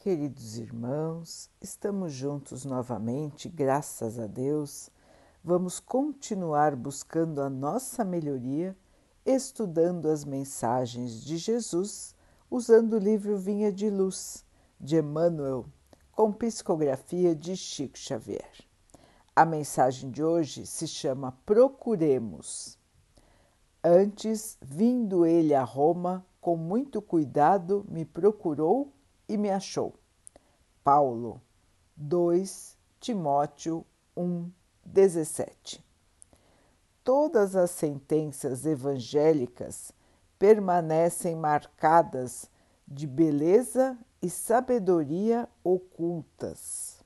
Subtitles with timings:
[0.00, 4.88] Queridos irmãos, estamos juntos novamente, graças a Deus.
[5.42, 8.78] Vamos continuar buscando a nossa melhoria,
[9.26, 12.14] estudando as mensagens de Jesus,
[12.48, 14.44] usando o livro Vinha de Luz,
[14.80, 15.66] de Emmanuel,
[16.12, 18.52] com psicografia de Chico Xavier.
[19.34, 22.78] A mensagem de hoje se chama Procuremos.
[23.82, 28.92] Antes, vindo ele a Roma, com muito cuidado me procurou
[29.28, 29.94] e me achou.
[30.82, 31.40] Paulo
[31.96, 34.50] 2 Timóteo 1,
[34.84, 35.84] 17.
[37.04, 39.92] Todas as sentenças evangélicas
[40.38, 42.50] permanecem marcadas
[42.86, 46.98] de beleza e sabedoria ocultas.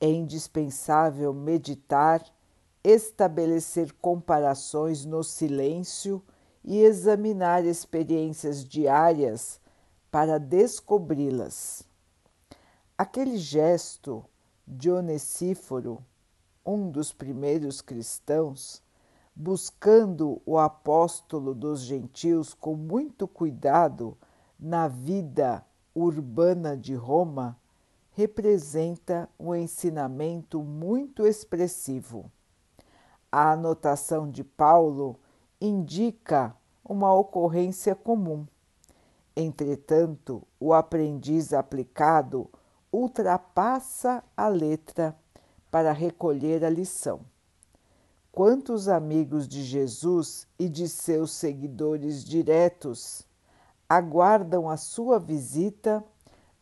[0.00, 2.24] É indispensável meditar,
[2.84, 6.22] estabelecer comparações no silêncio
[6.64, 9.60] e examinar experiências diárias
[10.10, 11.84] para descobri-las.
[12.98, 14.24] Aquele gesto
[14.66, 16.04] de Onesíforo,
[16.66, 18.82] um dos primeiros cristãos,
[19.34, 24.18] buscando o apóstolo dos gentios com muito cuidado
[24.58, 27.56] na vida urbana de Roma,
[28.10, 32.30] representa um ensinamento muito expressivo.
[33.30, 35.18] A anotação de Paulo
[35.60, 38.44] indica uma ocorrência comum
[39.42, 42.50] Entretanto, o aprendiz aplicado
[42.92, 45.16] ultrapassa a letra
[45.70, 47.20] para recolher a lição.
[48.30, 53.26] Quantos amigos de Jesus e de seus seguidores diretos
[53.88, 56.04] aguardam a sua visita,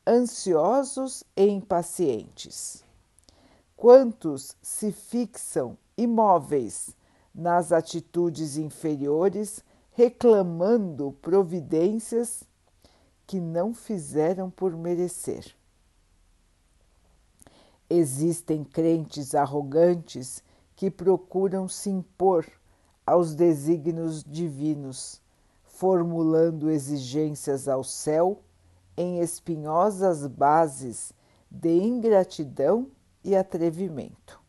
[0.06, 2.84] ansiosos e impacientes?
[3.76, 6.94] Quantos se fixam imóveis
[7.34, 12.47] nas atitudes inferiores, reclamando providências
[13.28, 15.54] que não fizeram por merecer.
[17.90, 20.42] Existem crentes arrogantes
[20.74, 22.46] que procuram se impor
[23.06, 25.20] aos desígnios divinos,
[25.62, 28.40] formulando exigências ao céu
[28.96, 31.12] em espinhosas bases
[31.50, 32.90] de ingratidão
[33.22, 34.40] e atrevimento.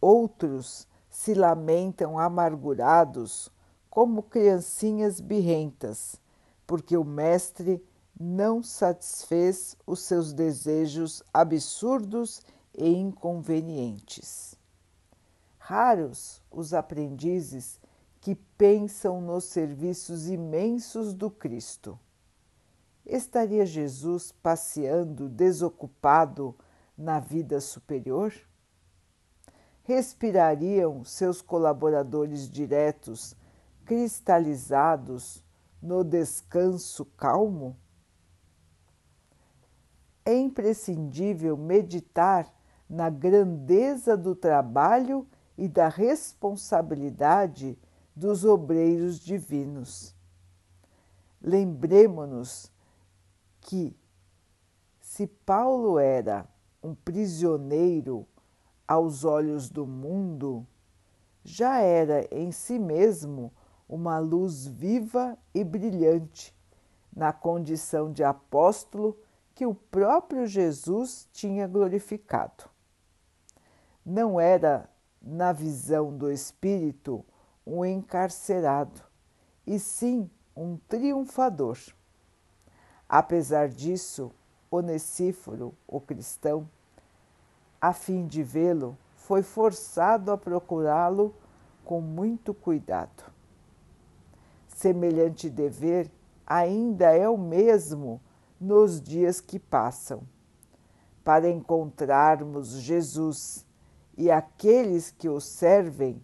[0.00, 3.50] Outros se lamentam amargurados
[3.90, 6.23] como criancinhas birrentas
[6.66, 7.82] porque o Mestre
[8.18, 12.42] não satisfez os seus desejos absurdos
[12.76, 14.56] e inconvenientes.
[15.58, 17.80] Raros os aprendizes
[18.20, 21.98] que pensam nos serviços imensos do Cristo.
[23.04, 26.56] Estaria Jesus passeando desocupado
[26.96, 28.32] na vida superior?
[29.82, 33.36] Respirariam seus colaboradores diretos,
[33.84, 35.43] cristalizados
[35.84, 37.76] no descanso calmo?
[40.24, 42.50] É imprescindível meditar
[42.88, 45.28] na grandeza do trabalho
[45.58, 47.78] e da responsabilidade
[48.16, 50.14] dos obreiros divinos.
[51.42, 52.72] Lembremos-nos
[53.60, 53.94] que,
[55.02, 56.48] se Paulo era
[56.82, 58.26] um prisioneiro
[58.88, 60.66] aos olhos do mundo,
[61.44, 63.52] já era em si mesmo
[63.88, 66.54] uma luz viva e brilhante,
[67.14, 69.16] na condição de apóstolo
[69.54, 72.64] que o próprio Jesus tinha glorificado.
[74.04, 74.88] Não era,
[75.22, 77.24] na visão do Espírito,
[77.64, 79.00] um encarcerado,
[79.66, 81.78] e sim um triunfador.
[83.08, 84.32] Apesar disso,
[84.70, 86.68] Onesíforo, o cristão,
[87.80, 91.34] a fim de vê-lo, foi forçado a procurá-lo
[91.84, 93.33] com muito cuidado
[94.74, 96.10] semelhante dever
[96.46, 98.20] ainda é o mesmo
[98.60, 100.22] nos dias que passam.
[101.22, 103.64] Para encontrarmos Jesus
[104.16, 106.22] e aqueles que o servem,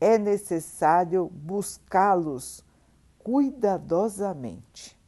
[0.00, 2.64] é necessário buscá-los
[3.18, 4.98] cuidadosamente.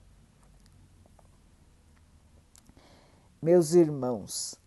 [3.40, 4.58] Meus irmãos,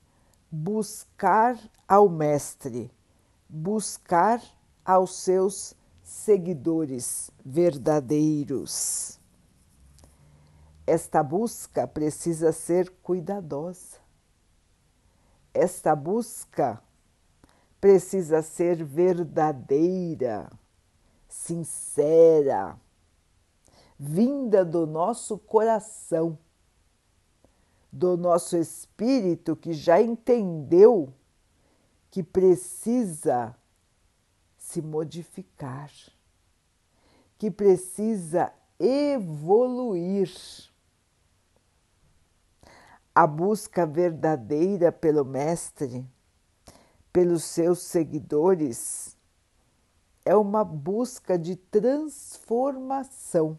[0.51, 2.91] buscar ao Mestre,
[3.47, 4.41] buscar
[4.85, 5.75] aos seus
[6.09, 9.19] seguidores verdadeiros.
[10.87, 13.97] Esta busca precisa ser cuidadosa.
[15.53, 16.81] Esta busca
[17.79, 20.51] precisa ser verdadeira,
[21.27, 22.75] sincera,
[23.99, 26.39] vinda do nosso coração,
[27.91, 31.13] do nosso espírito que já entendeu
[32.09, 33.55] que precisa
[34.69, 35.91] se modificar,
[37.39, 40.31] que precisa evoluir.
[43.15, 46.05] A busca verdadeira pelo Mestre,
[47.11, 49.17] pelos seus seguidores,
[50.23, 53.57] é uma busca de transformação.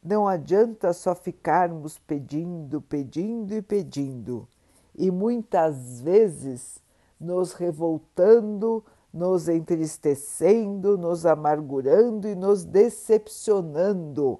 [0.00, 4.48] Não adianta só ficarmos pedindo, pedindo e pedindo,
[4.94, 6.85] e muitas vezes
[7.18, 14.38] nos revoltando, nos entristecendo, nos amargurando e nos decepcionando,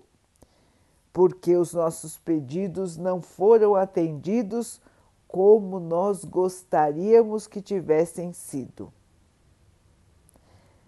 [1.13, 4.81] porque os nossos pedidos não foram atendidos
[5.27, 8.93] como nós gostaríamos que tivessem sido.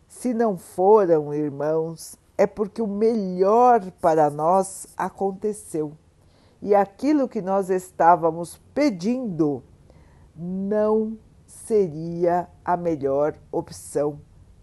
[0.06, 5.92] Se não foram, irmãos, é porque o melhor para nós aconteceu.
[6.60, 9.62] E aquilo que nós estávamos pedindo
[10.34, 11.16] não
[11.68, 14.22] seria a melhor opção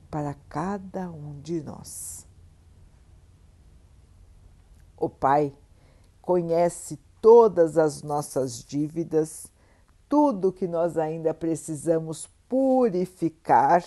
[0.10, 2.28] para cada um de nós.
[4.98, 5.56] O Pai
[6.20, 9.52] conhece todas as nossas dívidas,
[10.10, 13.86] tudo que nós ainda precisamos purificar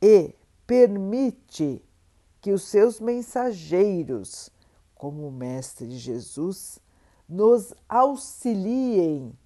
[0.00, 0.34] e
[0.66, 1.84] permite
[2.40, 4.48] que os seus mensageiros,
[4.94, 6.78] como o Mestre Jesus,
[7.28, 9.36] nos auxiliem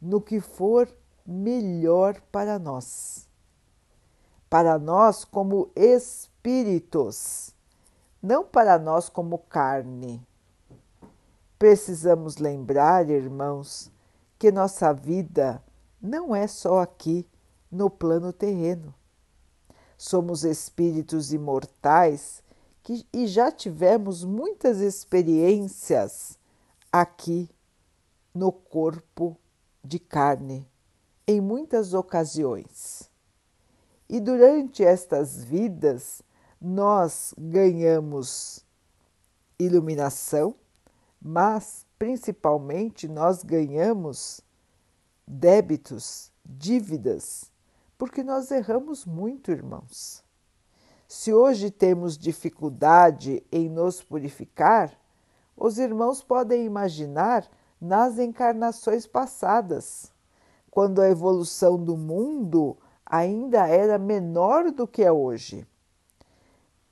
[0.00, 0.88] no que for
[1.26, 3.28] melhor para nós.
[4.48, 7.54] Para nós, como espíritos,
[8.22, 10.24] não para nós, como carne.
[11.58, 13.90] Precisamos lembrar, irmãos,
[14.38, 15.62] que nossa vida
[16.00, 17.26] não é só aqui
[17.70, 18.94] no plano terreno.
[19.98, 22.42] Somos espíritos imortais
[22.82, 26.38] que, e já tivemos muitas experiências
[26.92, 27.50] aqui
[28.32, 29.36] no corpo
[29.82, 30.68] de carne,
[31.26, 33.10] em muitas ocasiões.
[34.08, 36.22] E durante estas vidas,
[36.60, 38.64] nós ganhamos
[39.58, 40.54] iluminação,
[41.20, 44.40] mas principalmente nós ganhamos
[45.26, 47.50] débitos, dívidas
[47.98, 50.22] porque nós erramos muito, irmãos.
[51.08, 54.98] Se hoje temos dificuldade em nos purificar,
[55.56, 57.48] os irmãos podem imaginar
[57.80, 60.12] nas encarnações passadas,
[60.76, 62.76] quando a evolução do mundo
[63.06, 65.66] ainda era menor do que é hoje.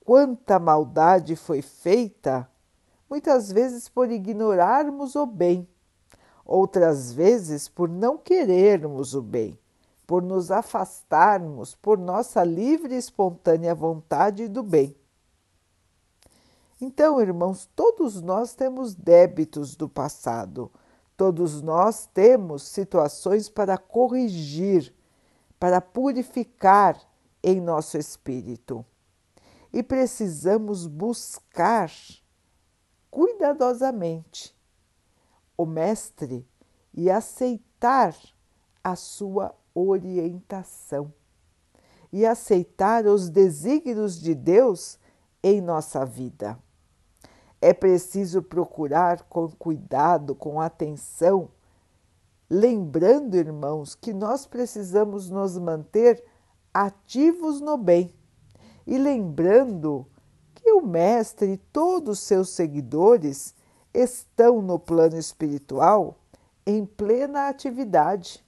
[0.02, 2.48] Quanta maldade foi feita,
[3.10, 5.68] muitas vezes por ignorarmos o bem,
[6.46, 9.58] outras vezes por não querermos o bem
[10.06, 14.96] por nos afastarmos por nossa livre e espontânea vontade do bem.
[16.80, 20.72] Então, irmãos, todos nós temos débitos do passado,
[21.16, 24.94] todos nós temos situações para corrigir,
[25.58, 27.00] para purificar
[27.42, 28.84] em nosso espírito.
[29.72, 31.90] E precisamos buscar
[33.10, 34.56] cuidadosamente
[35.56, 36.46] o Mestre
[36.92, 38.16] e aceitar
[38.82, 41.12] a sua orientação
[42.12, 45.00] e aceitar os desígnios de Deus
[45.42, 46.56] em nossa vida.
[47.64, 51.48] É preciso procurar com cuidado, com atenção,
[52.50, 56.22] lembrando, irmãos, que nós precisamos nos manter
[56.74, 58.12] ativos no bem.
[58.86, 60.06] E lembrando
[60.54, 63.54] que o Mestre e todos os seus seguidores
[63.94, 66.18] estão no plano espiritual
[66.66, 68.44] em plena atividade.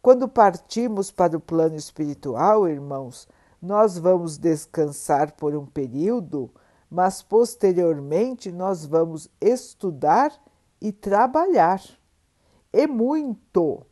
[0.00, 3.26] Quando partimos para o plano espiritual, irmãos,
[3.60, 6.48] nós vamos descansar por um período,
[6.92, 10.30] mas posteriormente nós vamos estudar
[10.78, 11.82] e trabalhar.
[12.70, 13.86] E muito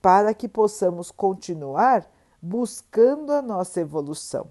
[0.00, 2.10] para que possamos continuar
[2.40, 4.50] buscando a nossa evolução.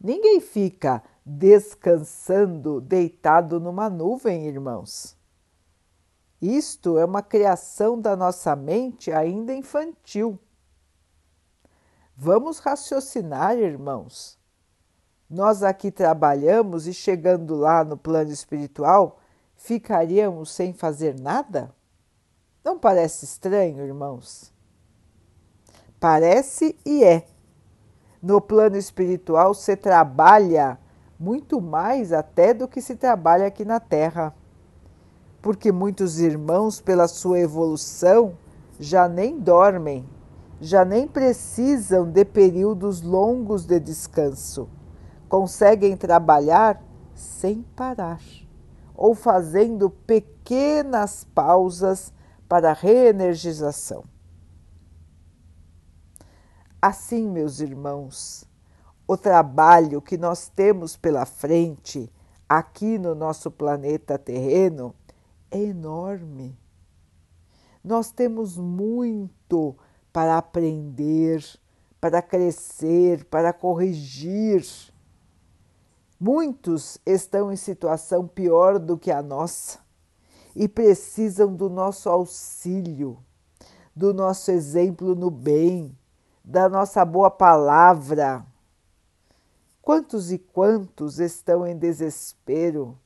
[0.00, 5.16] Ninguém fica descansando deitado numa nuvem, irmãos.
[6.40, 10.38] Isto é uma criação da nossa mente ainda infantil.
[12.16, 14.35] Vamos raciocinar, irmãos.
[15.28, 19.18] Nós aqui trabalhamos e chegando lá no plano espiritual,
[19.56, 21.74] ficaríamos sem fazer nada?
[22.64, 24.52] Não parece estranho, irmãos?
[25.98, 27.26] Parece e é.
[28.22, 30.78] No plano espiritual se trabalha
[31.18, 34.34] muito mais até do que se trabalha aqui na Terra
[35.46, 38.36] porque muitos irmãos, pela sua evolução,
[38.80, 40.04] já nem dormem,
[40.60, 44.68] já nem precisam de períodos longos de descanso.
[45.28, 46.82] Conseguem trabalhar
[47.14, 48.20] sem parar
[48.94, 52.12] ou fazendo pequenas pausas
[52.48, 54.04] para reenergização.
[56.80, 58.44] Assim, meus irmãos,
[59.06, 62.12] o trabalho que nós temos pela frente
[62.48, 64.94] aqui no nosso planeta terreno
[65.50, 66.58] é enorme.
[67.82, 69.76] Nós temos muito
[70.12, 71.44] para aprender,
[72.00, 74.64] para crescer, para corrigir.
[76.18, 79.78] Muitos estão em situação pior do que a nossa
[80.54, 83.18] e precisam do nosso auxílio,
[83.94, 85.96] do nosso exemplo no bem,
[86.42, 88.46] da nossa boa palavra
[89.86, 92.98] Quantos e quantos estão em desespero,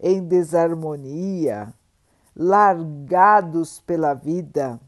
[0.00, 1.74] em desarmonia,
[2.34, 4.80] largados pela vida,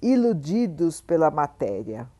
[0.00, 2.10] iludidos pela matéria?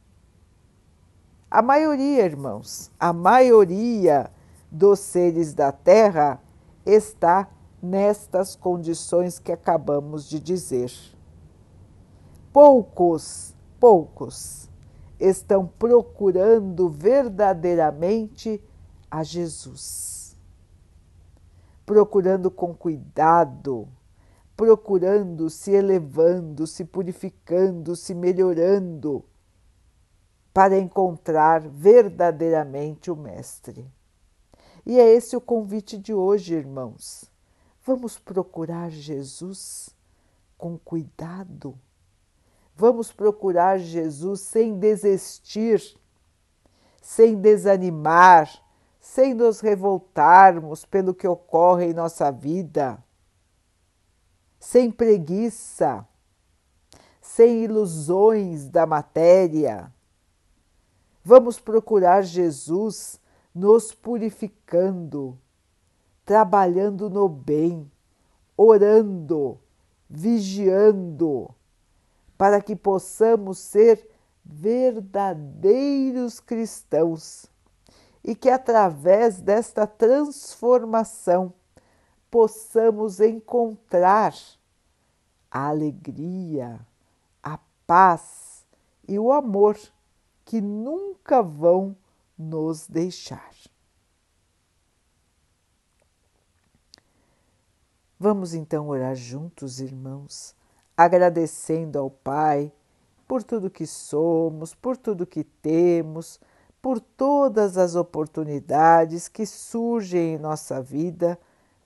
[1.57, 4.31] A maioria, irmãos, a maioria
[4.71, 6.39] dos seres da Terra
[6.85, 7.49] está
[7.83, 10.93] nestas condições que acabamos de dizer.
[12.53, 14.69] Poucos, poucos
[15.19, 18.63] estão procurando verdadeiramente
[19.11, 20.37] a Jesus.
[21.87, 23.89] Procurando com cuidado,
[24.55, 29.25] procurando se elevando, se purificando, se melhorando,
[30.57, 33.87] para encontrar verdadeiramente o Mestre.
[34.87, 37.31] E é esse o convite de hoje, irmãos.
[37.85, 39.91] Vamos procurar Jesus
[40.57, 41.79] com cuidado
[42.77, 45.83] Vamos procurar Jesus sem desistir,
[47.01, 48.51] sem desanimar,
[49.01, 53.03] sem nos revoltarmos pelo que ocorre em nossa vida,
[54.61, 56.07] sem preguiça,
[57.23, 59.91] sem ilusões da matéria.
[61.29, 63.21] Vamos procurar Jesus
[63.53, 65.37] nos purificando,
[66.25, 67.91] trabalhando no bem,
[68.57, 69.59] orando,
[70.09, 71.53] vigiando
[72.39, 74.09] para que possamos ser
[74.45, 77.47] verdadeiros cristãos
[78.23, 81.53] e que através desta transformação
[82.31, 84.33] possamos encontrar
[85.51, 86.79] a alegria,
[87.43, 88.65] a paz
[89.09, 89.77] e o amor
[90.47, 91.95] que nunca vão
[92.39, 93.53] nos deixar.
[98.19, 100.57] Vamos então orar juntos, irmãos
[100.97, 102.73] agradecendo ao Pai
[103.29, 106.41] por tudo que somos, por tudo que temos,
[106.81, 111.39] por todas as oportunidades que surgem em nossa vida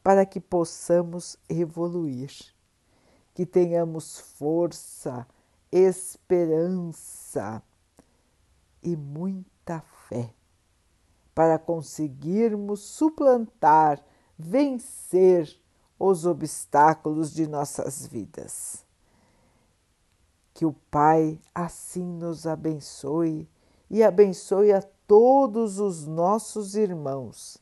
[0.02, 2.30] para que possamos evoluir,
[3.34, 5.26] que tenhamos força,
[5.72, 7.62] esperança
[8.82, 10.32] e muita fé
[11.34, 14.02] para conseguirmos suplantar,
[14.38, 15.58] vencer
[15.98, 18.84] os obstáculos de nossas vidas.
[20.52, 23.48] Que o Pai assim nos abençoe
[23.88, 27.58] e abençoe a todos os nossos irmãos.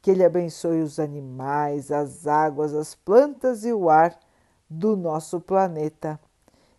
[0.00, 4.18] Que Ele abençoe os animais, as águas, as plantas e o ar
[4.68, 6.18] do nosso planeta